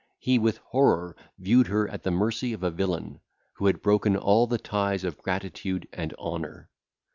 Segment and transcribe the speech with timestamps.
[0.17, 3.19] He with horror viewed her at the mercy of a villain,
[3.57, 6.71] who had broken all the ties of gratitude and honour.